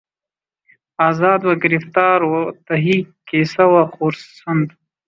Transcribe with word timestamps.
آزاد 0.99 1.41
و 1.45 1.51
گرفتار 1.63 2.19
و 2.31 2.35
تہی 2.67 2.97
کیسہ 3.27 3.63
و 3.73 3.75
خورسند 3.93 4.67